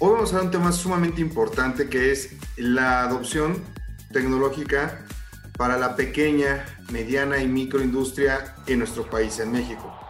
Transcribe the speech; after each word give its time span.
Hoy 0.00 0.12
vamos 0.12 0.32
a 0.32 0.36
hablar 0.36 0.44
un 0.44 0.50
tema 0.52 0.70
sumamente 0.70 1.20
importante 1.20 1.88
que 1.88 2.12
es 2.12 2.30
la 2.56 3.02
adopción 3.02 3.64
tecnológica 4.12 5.04
para 5.56 5.76
la 5.76 5.96
pequeña, 5.96 6.64
mediana 6.92 7.38
y 7.38 7.48
microindustria 7.48 8.54
en 8.68 8.78
nuestro 8.78 9.10
país, 9.10 9.40
en 9.40 9.50
México. 9.50 10.07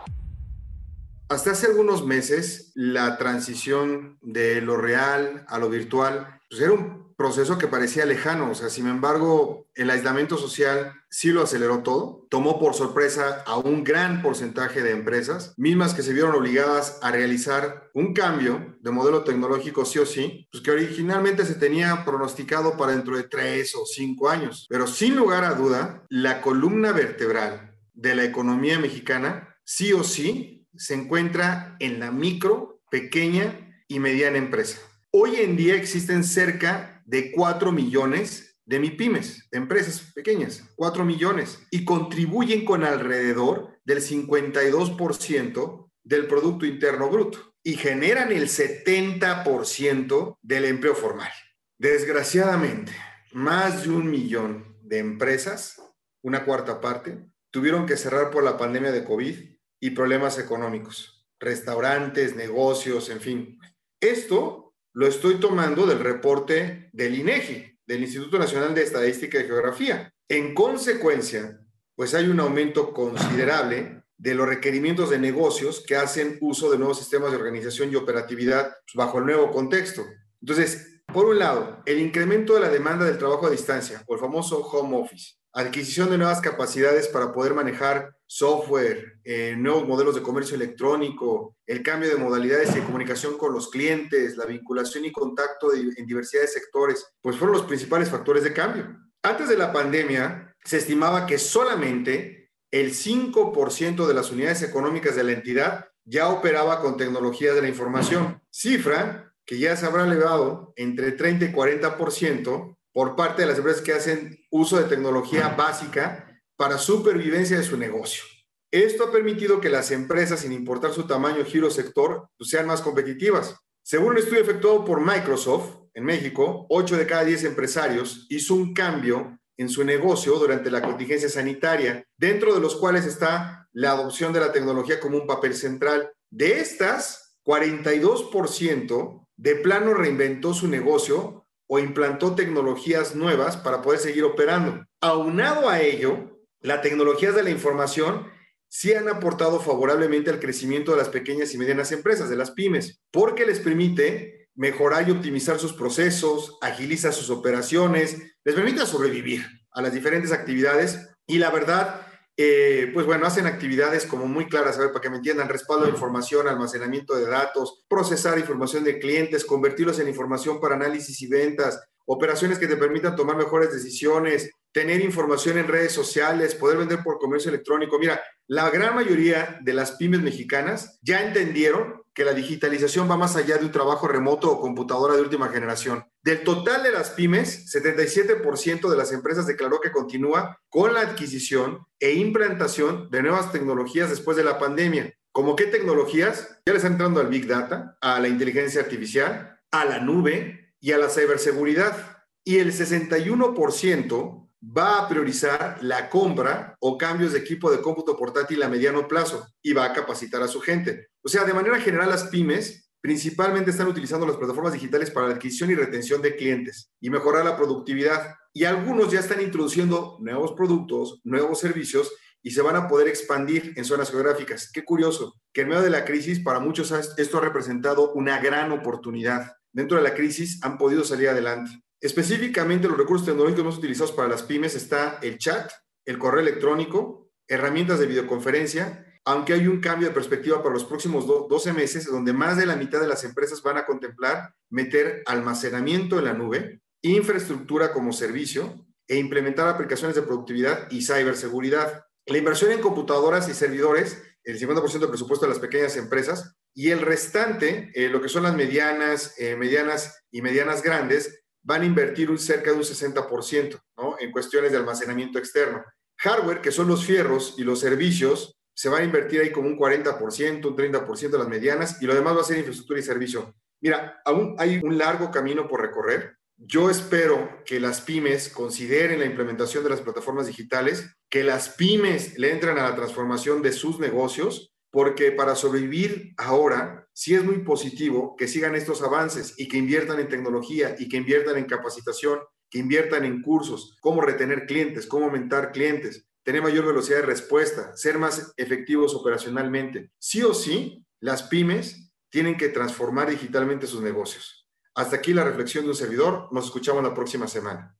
Hasta 1.29 1.51
hace 1.51 1.67
algunos 1.67 2.07
meses, 2.07 2.73
la 2.75 3.19
transición 3.19 4.19
de 4.23 4.63
lo 4.63 4.79
real 4.79 5.45
a 5.49 5.59
lo 5.59 5.69
virtual 5.69 6.41
pues 6.49 6.63
era 6.63 6.73
un 6.73 7.15
proceso 7.17 7.59
que 7.59 7.67
parecía 7.67 8.07
lejano, 8.07 8.51
o 8.51 8.55
sin 8.55 8.87
embargo, 8.87 9.67
el 9.75 9.91
aislamiento 9.91 10.39
social 10.39 10.93
sí 11.11 11.31
lo 11.31 11.43
aceleró 11.43 11.83
todo, 11.83 12.27
tomó 12.31 12.59
por 12.59 12.75
sorpresa 12.75 13.43
a 13.45 13.59
un 13.59 13.85
gran 13.85 14.23
porcentaje 14.23 14.83
de 14.83 14.93
empresas, 14.93 15.53
mismas 15.59 15.93
que 15.93 16.03
se 16.03 16.15
vieron 16.15 16.35
obligadas 16.35 16.99
a 17.03 17.11
realizar 17.11 17.91
un 17.93 18.15
cambio 18.15 18.79
de 18.81 18.91
modelo 18.91 19.25
tecnológico 19.25 19.85
sí 19.85 19.99
o 19.99 20.07
sí, 20.07 20.49
pues 20.51 20.63
que 20.63 20.71
originalmente 20.71 21.45
se 21.45 21.57
tenía 21.57 22.05
pronosticado 22.07 22.79
para 22.79 22.93
dentro 22.93 23.17
de 23.17 23.25
tres 23.25 23.75
o 23.75 23.85
cinco 23.85 24.31
años, 24.31 24.67
pero 24.71 24.87
sin 24.87 25.17
lugar 25.17 25.45
a 25.45 25.55
duda, 25.55 26.07
la 26.09 26.41
columna 26.41 26.93
vertebral 26.93 27.77
de 27.93 28.15
la 28.15 28.25
economía 28.25 28.79
mexicana 28.79 29.57
sí 29.65 29.93
o 29.93 30.03
sí 30.03 30.58
se 30.79 30.95
encuentra 30.95 31.77
en 31.81 32.01
la 32.01 32.11
micro, 32.11 32.81
pequeña 32.91 33.85
y 33.89 33.99
mediana 33.99 34.39
empresa. 34.39 34.79
Hoy 35.11 35.37
en 35.37 35.57
día 35.57 35.75
existen 35.75 36.25
cerca 36.25 37.03
de 37.05 37.33
4 37.33 37.73
millones 37.73 38.59
de 38.65 38.79
MIPIMES, 38.79 39.49
de 39.51 39.59
empresas 39.59 40.13
pequeñas, 40.15 40.63
4 40.77 41.05
millones, 41.05 41.59
y 41.71 41.85
contribuyen 41.85 42.65
con 42.65 42.85
alrededor 42.85 43.79
del 43.85 44.01
52% 44.01 45.91
del 46.05 46.27
Producto 46.27 46.67
Interno 46.67 47.09
Bruto 47.09 47.55
y 47.63 47.75
generan 47.75 48.31
el 48.31 48.49
70% 48.49 50.39
del 50.43 50.65
empleo 50.67 50.95
formal. 50.95 51.33
Desgraciadamente, 51.79 52.93
más 53.33 53.83
de 53.85 53.91
un 53.91 54.11
millón 54.11 54.77
de 54.83 54.99
empresas, 54.99 55.81
una 56.23 56.45
cuarta 56.45 56.81
parte, 56.81 57.19
tuvieron 57.51 57.87
que 57.87 57.97
cerrar 57.97 58.31
por 58.31 58.45
la 58.45 58.59
pandemia 58.59 58.93
de 58.93 59.05
COVID 59.05 59.58
y 59.81 59.91
problemas 59.91 60.39
económicos, 60.39 61.27
restaurantes, 61.39 62.35
negocios, 62.35 63.09
en 63.11 63.21
fin. 63.21 63.59
Esto 64.01 64.75
lo 64.93 65.07
estoy 65.07 65.37
tomando 65.37 65.87
del 65.87 66.01
reporte 66.01 66.91
del 66.93 67.19
INEGI, 67.19 67.79
del 67.87 68.03
Instituto 68.03 68.39
Nacional 68.39 68.75
de 68.75 68.83
Estadística 68.83 69.41
y 69.41 69.45
Geografía. 69.45 70.13
En 70.29 70.55
consecuencia, 70.55 71.61
pues 71.95 72.15
hay 72.15 72.29
un 72.29 72.41
aumento 72.41 72.93
considerable 72.93 74.03
de 74.17 74.35
los 74.35 74.49
requerimientos 74.49 75.11
de 75.11 75.19
negocios 75.19 75.85
que 75.87 75.97
hacen 75.97 76.39
uso 76.41 76.71
de 76.71 76.79
nuevos 76.79 76.99
sistemas 76.99 77.31
de 77.31 77.37
organización 77.37 77.91
y 77.91 77.97
operatividad 77.97 78.71
pues, 78.71 78.95
bajo 78.95 79.19
el 79.19 79.27
nuevo 79.27 79.51
contexto. 79.51 80.05
Entonces, 80.41 81.03
por 81.07 81.25
un 81.25 81.39
lado, 81.39 81.83
el 81.87 82.01
incremento 82.01 82.55
de 82.55 82.61
la 82.61 82.69
demanda 82.69 83.05
del 83.05 83.19
trabajo 83.19 83.47
a 83.47 83.51
distancia, 83.51 84.03
o 84.07 84.15
el 84.15 84.21
famoso 84.21 84.61
home 84.61 84.99
office, 84.99 85.38
adquisición 85.61 86.09
de 86.11 86.19
nuevas 86.19 86.41
capacidades 86.41 87.09
para 87.09 87.33
poder 87.33 87.53
manejar 87.53 88.15
software, 88.27 89.19
eh, 89.25 89.57
nuevos 89.59 89.89
modelos 89.89 90.15
de 90.15 90.23
comercio 90.23 90.55
electrónico, 90.55 91.57
el 91.67 91.83
cambio 91.83 92.09
de 92.09 92.17
modalidades 92.17 92.75
de 92.75 92.85
comunicación 92.85 93.37
con 93.37 93.53
los 93.53 93.69
clientes, 93.69 94.37
la 94.37 94.47
vinculación 94.47 95.05
y 95.05 95.11
contacto 95.11 95.75
en 95.75 96.07
diversidad 96.07 96.43
de 96.43 96.49
sectores, 96.49 97.05
pues 97.21 97.37
fueron 97.37 97.57
los 97.57 97.67
principales 97.67 98.09
factores 98.09 98.45
de 98.45 98.53
cambio. 98.53 98.87
Antes 99.23 99.49
de 99.49 99.57
la 99.57 99.73
pandemia, 99.73 100.55
se 100.65 100.77
estimaba 100.77 101.27
que 101.27 101.39
solamente 101.39 102.53
el 102.71 102.93
5% 102.93 104.07
de 104.07 104.15
las 104.15 104.31
unidades 104.31 104.63
económicas 104.63 105.17
de 105.17 105.25
la 105.25 105.33
entidad 105.33 105.87
ya 106.05 106.29
operaba 106.29 106.81
con 106.81 106.97
tecnologías 106.97 107.57
de 107.57 107.63
la 107.63 107.69
información, 107.69 108.41
cifra 108.51 109.35
que 109.45 109.59
ya 109.59 109.77
se 109.77 109.87
habrá 109.87 110.05
elevado 110.05 110.73
entre 110.77 111.13
30 111.13 111.47
y 111.47 111.53
40% 111.53 112.78
por 112.99 113.15
parte 113.15 113.43
de 113.43 113.47
las 113.47 113.59
empresas 113.59 113.81
que 113.81 113.93
hacen 113.93 114.45
uso 114.51 114.77
de 114.77 114.89
tecnología 114.89 115.51
básica 115.51 116.37
para 116.57 116.79
supervivencia 116.79 117.57
de 117.57 117.63
su 117.63 117.77
negocio. 117.77 118.25
Esto 118.73 119.05
ha 119.05 119.13
permitido 119.13 119.61
que 119.61 119.69
las 119.69 119.93
empresas, 119.93 120.41
sin 120.41 120.51
importar 120.51 120.93
su 120.93 121.07
tamaño, 121.07 121.45
giro, 121.45 121.71
sector, 121.71 122.29
pues, 122.37 122.51
sean 122.51 122.67
más 122.67 122.81
competitivas. 122.81 123.55
Según 123.85 124.15
un 124.15 124.19
estudio 124.19 124.41
efectuado 124.41 124.85
por 124.85 125.01
Microsoft 125.01 125.77
en 125.95 126.07
México, 126.07 126.67
8 126.71 126.97
de 126.97 127.07
cada 127.07 127.23
10 127.23 127.45
empresarios 127.45 128.27
hizo 128.31 128.57
un 128.57 128.75
cambio 128.75 129.39
en 129.57 129.69
su 129.69 129.85
negocio 129.85 130.37
durante 130.37 130.69
la 130.69 130.83
contingencia 130.83 131.29
sanitaria, 131.29 132.05
dentro 132.17 132.53
de 132.53 132.61
los 132.61 132.75
cuales 132.75 133.07
está 133.07 133.69
la 133.73 133.93
adopción 133.93 134.33
de 134.33 134.41
la 134.41 134.51
tecnología 134.51 134.99
como 134.99 135.19
un 135.19 135.27
papel 135.29 135.55
central. 135.55 136.11
De 136.31 136.59
estas, 136.59 137.39
42% 137.45 139.29
de 139.37 139.55
plano 139.55 139.95
reinventó 139.95 140.53
su 140.53 140.67
negocio 140.67 141.45
o 141.69 141.79
implantó 141.79 142.35
tecnologías 142.35 143.15
nuevas 143.15 143.57
para 143.57 143.83
poder 143.83 144.01
seguir 144.01 144.25
operando. 144.25 144.85
Aunado 145.01 145.69
a 145.69 145.81
ello, 145.81 146.41
las 146.61 146.83
tecnologías 146.83 147.35
de 147.35 147.45
la 147.45 147.51
información 147.51 148.27
sí 148.69 148.93
han 148.93 149.09
aportado 149.09 149.61
favorablemente 149.61 150.31
al 150.31 150.41
crecimiento 150.41 150.93
de 150.93 150.99
las 150.99 151.09
pequeñas 151.09 151.55
y 151.55 151.59
medianas 151.59 151.93
empresas, 151.93 152.29
de 152.29 152.37
las 152.37 152.51
pymes, 152.51 153.01
porque 153.13 153.47
les 153.47 153.61
permite 153.61 154.49
mejorar 154.55 155.09
y 155.09 155.13
optimizar 155.13 155.59
sus 155.59 155.73
procesos, 155.73 156.59
agiliza 156.61 157.13
sus 157.13 157.31
operaciones, 157.31 158.19
les 158.45 158.55
permite 158.55 158.85
sobrevivir 158.87 159.47
a 159.71 159.83
las 159.83 159.93
diferentes 159.93 160.33
actividades 160.33 161.09
y 161.27 161.39
la 161.39 161.51
verdad 161.51 162.08
eh, 162.41 162.93
pues 162.95 163.05
bueno, 163.05 163.27
hacen 163.27 163.47
actividades 163.47 164.07
como 164.07 164.27
muy 164.27 164.47
claras, 164.47 164.77
a 164.77 164.83
ver, 164.83 164.93
para 164.93 165.01
que 165.01 165.11
me 165.11 165.17
entiendan, 165.17 165.49
respaldo 165.49 165.87
de 165.87 165.91
información, 165.91 166.47
almacenamiento 166.47 167.17
de 167.17 167.27
datos, 167.27 167.85
procesar 167.89 168.39
información 168.39 168.85
de 168.85 169.01
clientes, 169.01 169.45
convertirlos 169.45 169.99
en 169.99 170.07
información 170.07 170.61
para 170.61 170.77
análisis 170.77 171.21
y 171.21 171.27
ventas, 171.27 171.83
operaciones 172.07 172.61
que 172.61 172.69
te 172.69 172.77
permitan 172.77 173.17
tomar 173.17 173.37
mejores 173.37 173.73
decisiones, 173.73 174.53
tener 174.73 175.01
información 175.01 175.59
en 175.59 175.69
redes 175.69 175.93
sociales, 175.93 176.55
poder 176.55 176.79
vender 176.79 177.03
por 177.03 177.19
comercio 177.19 177.49
electrónico. 177.51 177.99
Mira, 177.99 178.21
la 178.47 178.71
gran 178.71 178.95
mayoría 178.95 179.59
de 179.63 179.73
las 179.75 179.93
pymes 179.93 180.21
mexicanas 180.21 180.99
ya 181.03 181.23
entendieron 181.23 182.03
que 182.15 182.25
la 182.25 182.35
digitalización 182.35 183.09
va 183.09 183.17
más 183.17 183.37
allá 183.37 183.59
de 183.59 183.67
un 183.67 183.71
trabajo 183.71 184.09
remoto 184.09 184.51
o 184.51 184.61
computadora 184.61 185.15
de 185.15 185.23
última 185.23 185.51
generación. 185.51 186.05
Del 186.23 186.43
total 186.43 186.83
de 186.83 186.91
las 186.91 187.11
pymes, 187.11 187.73
77% 187.73 188.91
de 188.91 188.97
las 188.97 189.13
empresas 189.13 189.47
declaró 189.47 189.81
que 189.81 189.93
continúa 189.93 190.59
con 190.69 190.95
la 190.95 191.03
adquisición 191.03 191.87
e 192.01 192.15
implantación 192.15 193.09
de 193.11 193.23
nuevas 193.23 193.53
tecnologías 193.53 194.11
después 194.11 194.37
de 194.37 194.43
la 194.43 194.59
pandemia. 194.59 195.15
¿Cómo 195.31 195.55
qué 195.55 195.67
tecnologías? 195.67 196.61
Ya 196.67 196.73
le 196.73 196.79
están 196.79 196.93
entrando 196.93 197.21
al 197.21 197.29
Big 197.29 197.47
Data, 197.47 197.97
a 198.01 198.19
la 198.19 198.27
inteligencia 198.27 198.81
artificial, 198.81 199.61
a 199.71 199.85
la 199.85 200.01
nube 200.01 200.75
y 200.81 200.91
a 200.91 200.99
la 200.99 201.11
ciberseguridad. 201.11 202.25
Y 202.43 202.59
el 202.59 202.73
61% 202.73 204.48
va 204.63 204.99
a 204.99 205.09
priorizar 205.09 205.79
la 205.83 206.09
compra 206.09 206.77
o 206.81 206.99
cambios 206.99 207.33
de 207.33 207.39
equipo 207.39 207.71
de 207.71 207.81
cómputo 207.81 208.17
portátil 208.17 208.63
a 208.63 208.69
mediano 208.69 209.07
plazo 209.07 209.47
y 209.63 209.73
va 209.73 209.85
a 209.85 209.93
capacitar 209.93 210.43
a 210.43 210.49
su 210.49 210.61
gente. 210.61 211.09
O 211.23 211.29
sea, 211.29 211.45
de 211.45 211.55
manera 211.55 211.81
general, 211.81 212.11
las 212.11 212.25
pymes 212.25 212.91
principalmente 213.01 213.71
están 213.71 213.87
utilizando 213.87 214.27
las 214.27 214.37
plataformas 214.37 214.73
digitales 214.73 215.11
para 215.11 215.29
la 215.29 215.35
adquisición 215.35 215.71
y 215.71 215.75
retención 215.75 216.21
de 216.21 216.37
clientes 216.37 216.91
y 217.01 217.11
mejorar 217.11 217.45
la 217.45 217.57
productividad. 217.57 218.35
Y 218.53 218.65
algunos 218.65 219.13
ya 219.13 219.21
están 219.21 219.41
introduciendo 219.41 220.19
nuevos 220.21 220.53
productos, 220.53 221.21
nuevos 221.23 221.61
servicios 221.61 222.13
y 222.43 222.51
se 222.51 222.63
van 222.63 222.77
a 222.77 222.89
poder 222.89 223.09
expandir 223.09 223.73
en 223.77 223.85
zonas 223.85 224.11
geográficas. 224.11 224.71
Qué 224.73 224.85
curioso, 224.85 225.35
que 225.53 225.63
en 225.63 225.69
medio 225.69 225.83
de 225.83 225.91
la 225.91 226.05
crisis, 226.05 226.41
para 226.41 226.61
muchos 226.61 226.93
esto 227.19 227.39
ha 227.39 227.41
representado 227.41 228.13
una 228.13 228.41
gran 228.41 228.73
oportunidad. 228.73 229.53
Dentro 229.73 229.97
de 229.97 230.03
la 230.03 230.15
crisis 230.15 230.59
han 230.63 230.79
podido 230.79 231.05
salir 231.05 231.29
adelante. 231.29 231.71
Específicamente, 232.01 232.89
los 232.89 232.97
recursos 232.97 233.27
tecnológicos 233.27 233.65
más 233.65 233.79
utilizados 233.79 234.13
para 234.13 234.29
las 234.29 234.43
pymes 234.43 234.75
está 234.75 235.19
el 235.23 235.39
chat, 235.39 235.71
el 236.05 236.19
correo 236.19 236.41
electrónico, 236.41 237.31
herramientas 237.49 237.99
de 237.99 238.07
videoconferencia, 238.07 239.05
aunque 239.25 239.53
hay 239.53 239.67
un 239.67 239.81
cambio 239.81 240.09
de 240.09 240.15
perspectiva 240.15 240.63
para 240.63 240.75
los 240.75 240.85
próximos 240.85 241.27
12 241.27 241.73
meses, 241.73 242.07
donde 242.07 242.33
más 242.33 242.57
de 242.57 242.67
la 242.67 242.77
mitad 242.77 243.01
de 243.01 243.09
las 243.09 243.25
empresas 243.25 243.63
van 243.63 243.77
a 243.77 243.85
contemplar 243.85 244.55
meter 244.71 245.23
almacenamiento 245.27 246.19
en 246.19 246.25
la 246.25 246.33
nube, 246.33 246.81
infraestructura 247.03 247.93
como 247.93 248.13
servicio 248.13 248.87
e 249.07 249.17
implementar 249.17 249.69
aplicaciones 249.69 250.15
de 250.15 250.23
productividad 250.23 250.91
y 250.91 251.03
ciberseguridad. 251.03 252.05
La 252.27 252.39
inversión 252.39 252.71
en 252.71 252.81
computadoras 252.81 253.49
y 253.49 253.55
servidores, 253.55 254.23
el 254.45 254.59
50% 254.59 254.99
del 254.99 255.09
presupuesto 255.09 255.47
de 255.47 255.53
las 255.53 255.61
pequeñas 255.61 255.97
empresas, 255.97 256.55
y 256.75 256.91
el 256.91 257.01
restante, 257.01 257.91
eh, 257.95 258.09
lo 258.09 258.23
que 258.23 258.29
son 258.29 258.45
las 258.45 258.55
medianas, 258.55 259.35
eh, 259.39 259.57
medianas 259.57 260.25
y 260.31 260.43
medianas 260.43 260.83
grandes, 260.83 261.45
van 261.63 261.83
a 261.83 261.87
invertir 261.87 262.31
un 262.31 262.39
cerca 262.39 262.71
de 262.71 262.77
un 262.77 262.83
60% 262.83 263.81
¿no? 263.97 264.17
en 264.19 264.31
cuestiones 264.31 264.73
de 264.73 264.79
almacenamiento 264.79 265.39
externo. 265.39 265.85
Hardware, 266.19 266.61
que 266.61 266.73
son 266.73 266.89
los 266.89 267.05
fierros 267.05 267.55
y 267.59 267.65
los 267.65 267.81
servicios, 267.81 268.59
se 268.75 268.89
van 268.89 269.03
a 269.03 269.05
invertir 269.05 269.41
ahí 269.41 269.51
como 269.51 269.69
un 269.69 269.77
40%, 269.77 270.67
un 270.67 270.77
30% 270.77 271.31
de 271.31 271.39
las 271.39 271.49
medianas 271.49 272.01
y 272.01 272.07
lo 272.07 272.15
demás 272.15 272.37
va 272.37 272.41
a 272.43 272.45
ser 272.45 272.59
infraestructura 272.59 273.01
y 273.01 273.03
servicio. 273.03 273.55
Mira, 273.81 274.21
aún 274.25 274.55
hay 274.59 274.81
un 274.83 274.99
largo 274.99 275.31
camino 275.31 275.67
por 275.67 275.81
recorrer. 275.81 276.37
Yo 276.57 276.91
espero 276.91 277.63
que 277.65 277.79
las 277.79 278.01
pymes 278.01 278.49
consideren 278.49 279.21
la 279.21 279.27
implementación 279.27 279.85
de 279.85 279.91
las 279.91 280.01
plataformas 280.01 280.47
digitales, 280.47 281.17
que 281.29 281.45
las 281.45 281.71
pymes 281.71 282.39
le 282.39 282.53
entren 282.53 282.79
a 282.79 282.89
la 282.89 282.97
transformación 282.97 283.63
de 283.63 283.73
sus 283.73 284.01
negocios, 284.01 284.73
porque 284.91 285.33
para 285.33 285.55
sobrevivir 285.55 286.35
ahora 286.37 287.08
sí 287.19 287.35
es 287.35 287.43
muy 287.43 287.65
positivo 287.65 288.37
que 288.37 288.47
sigan 288.47 288.77
estos 288.77 289.03
avances 289.03 289.55
y 289.57 289.67
que 289.67 289.77
inviertan 289.77 290.21
en 290.21 290.29
tecnología 290.29 290.95
y 291.01 291.09
que 291.09 291.17
inviertan 291.17 291.57
en 291.57 291.65
capacitación, 291.65 292.39
que 292.71 292.79
inviertan 292.79 293.25
en 293.25 293.43
cursos, 293.43 293.97
cómo 294.01 294.21
retener 294.21 294.67
clientes, 294.67 295.09
cómo 295.09 295.25
aumentar 295.25 295.73
clientes, 295.73 296.29
tener 296.45 296.63
mayor 296.63 296.87
velocidad 296.87 297.17
de 297.17 297.27
respuesta, 297.27 297.91
ser 297.97 298.21
más 298.21 298.55
efectivos 298.57 299.17
operacionalmente. 299.17 300.13
Sí 300.17 300.45
o 300.45 300.55
sí, 300.55 301.05
las 301.19 301.43
pymes 301.43 302.13
tienen 302.31 302.57
que 302.57 302.69
transformar 302.69 303.29
digitalmente 303.29 303.89
sus 303.89 304.01
negocios. 304.01 304.69
Hasta 304.95 305.17
aquí 305.17 305.35
la 305.35 305.43
reflexión 305.43 305.87
de 305.87 305.91
un 305.91 305.97
servidor. 305.97 306.47
Nos 306.53 306.67
escuchamos 306.67 307.03
la 307.03 307.15
próxima 307.15 307.49
semana. 307.49 307.98